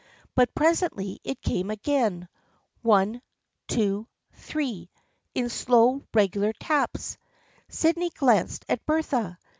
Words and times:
But 0.33 0.55
presently 0.55 1.19
it 1.23 1.43
came 1.43 1.69
again, 1.69 2.27
one— 2.81 3.21
two— 3.67 4.07
three— 4.33 4.89
in 5.35 5.47
slow 5.47 6.01
regular 6.11 6.53
taps. 6.53 7.19
Sydney 7.69 8.09
glanced 8.09 8.65
at 8.67 8.83
Bertha. 8.87 9.37